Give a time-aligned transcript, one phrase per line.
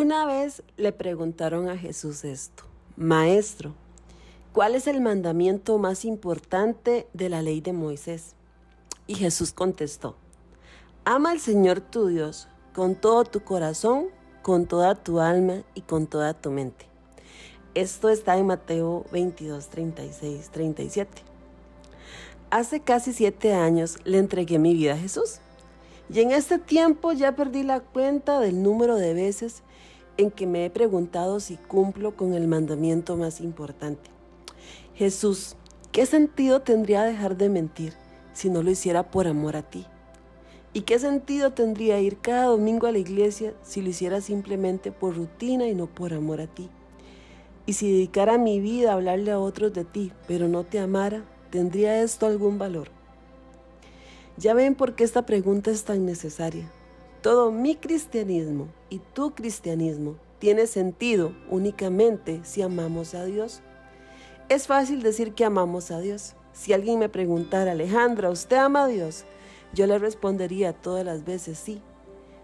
[0.00, 2.62] Una vez le preguntaron a Jesús esto,
[2.96, 3.74] Maestro,
[4.52, 8.36] ¿cuál es el mandamiento más importante de la ley de Moisés?
[9.08, 10.14] Y Jesús contestó,
[11.04, 14.06] Ama al Señor tu Dios con todo tu corazón,
[14.42, 16.86] con toda tu alma y con toda tu mente.
[17.74, 21.22] Esto está en Mateo 22, 36, 37.
[22.50, 25.40] Hace casi siete años le entregué mi vida a Jesús.
[26.10, 29.62] Y en este tiempo ya perdí la cuenta del número de veces
[30.16, 34.10] en que me he preguntado si cumplo con el mandamiento más importante.
[34.94, 35.56] Jesús,
[35.92, 37.92] ¿qué sentido tendría dejar de mentir
[38.32, 39.86] si no lo hiciera por amor a ti?
[40.72, 45.16] ¿Y qué sentido tendría ir cada domingo a la iglesia si lo hiciera simplemente por
[45.16, 46.68] rutina y no por amor a ti?
[47.66, 51.24] Y si dedicara mi vida a hablarle a otros de ti, pero no te amara,
[51.50, 52.97] ¿tendría esto algún valor?
[54.38, 56.70] Ya ven por qué esta pregunta es tan necesaria.
[57.22, 63.62] Todo mi cristianismo y tu cristianismo tiene sentido únicamente si amamos a Dios.
[64.48, 66.36] Es fácil decir que amamos a Dios.
[66.52, 69.24] Si alguien me preguntara, Alejandra, ¿usted ama a Dios?
[69.74, 71.82] Yo le respondería todas las veces sí.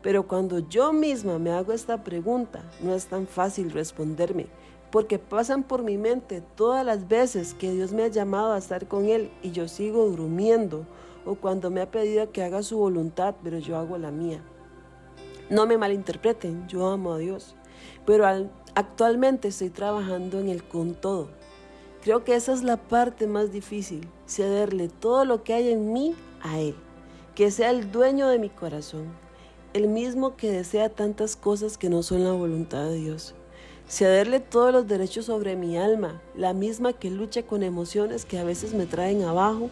[0.00, 4.46] Pero cuando yo misma me hago esta pregunta, no es tan fácil responderme,
[4.90, 8.88] porque pasan por mi mente todas las veces que Dios me ha llamado a estar
[8.88, 10.86] con Él y yo sigo durmiendo
[11.24, 14.42] o cuando me ha pedido que haga su voluntad, pero yo hago la mía.
[15.50, 17.54] No me malinterpreten, yo amo a Dios,
[18.06, 18.26] pero
[18.74, 21.28] actualmente estoy trabajando en el con todo.
[22.02, 26.14] Creo que esa es la parte más difícil, cederle todo lo que hay en mí
[26.40, 26.74] a Él,
[27.34, 29.06] que sea el dueño de mi corazón,
[29.72, 33.34] el mismo que desea tantas cosas que no son la voluntad de Dios.
[33.88, 38.44] Cederle todos los derechos sobre mi alma, la misma que lucha con emociones que a
[38.44, 39.70] veces me traen abajo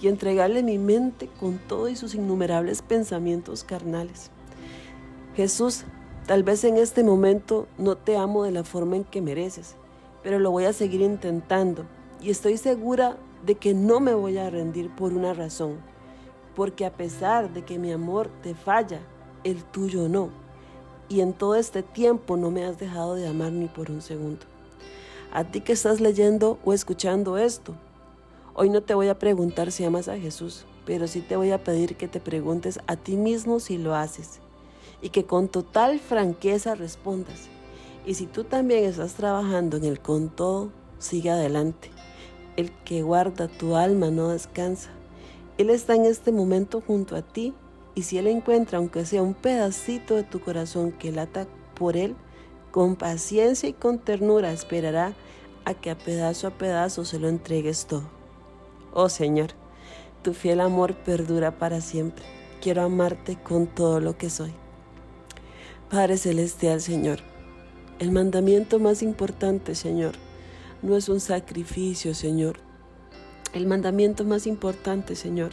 [0.00, 4.30] y entregarle mi mente con todo y sus innumerables pensamientos carnales.
[5.36, 5.84] Jesús,
[6.26, 9.76] tal vez en este momento no te amo de la forma en que mereces,
[10.22, 11.84] pero lo voy a seguir intentando
[12.20, 15.78] y estoy segura de que no me voy a rendir por una razón,
[16.54, 19.00] porque a pesar de que mi amor te falla,
[19.44, 20.30] el tuyo no.
[21.08, 24.46] Y en todo este tiempo no me has dejado de amar ni por un segundo.
[25.32, 27.74] A ti que estás leyendo o escuchando esto,
[28.52, 31.62] Hoy no te voy a preguntar si amas a Jesús, pero sí te voy a
[31.62, 34.40] pedir que te preguntes a ti mismo si lo haces
[35.00, 37.48] y que con total franqueza respondas.
[38.04, 41.90] Y si tú también estás trabajando en el con todo, sigue adelante.
[42.56, 44.90] El que guarda tu alma no descansa.
[45.56, 47.54] Él está en este momento junto a ti
[47.94, 52.16] y si Él encuentra, aunque sea un pedacito de tu corazón que lata por Él,
[52.72, 55.14] con paciencia y con ternura esperará
[55.64, 58.19] a que a pedazo a pedazo se lo entregues todo.
[58.92, 59.50] Oh Señor,
[60.22, 62.24] tu fiel amor perdura para siempre.
[62.60, 64.52] Quiero amarte con todo lo que soy.
[65.88, 67.20] Padre Celestial, Señor,
[68.00, 70.14] el mandamiento más importante, Señor,
[70.82, 72.56] no es un sacrificio, Señor.
[73.54, 75.52] El mandamiento más importante, Señor,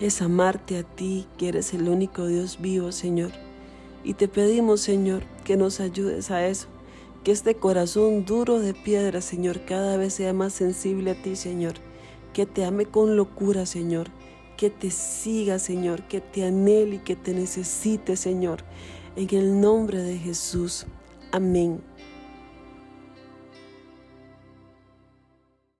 [0.00, 3.30] es amarte a ti, que eres el único Dios vivo, Señor.
[4.02, 6.66] Y te pedimos, Señor, que nos ayudes a eso,
[7.22, 11.91] que este corazón duro de piedra, Señor, cada vez sea más sensible a ti, Señor
[12.32, 14.08] que te ame con locura, Señor,
[14.56, 18.64] que te siga, Señor, que te anhele y que te necesite, Señor.
[19.16, 20.86] En el nombre de Jesús.
[21.30, 21.82] Amén